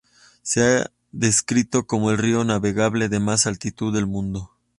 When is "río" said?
2.17-2.43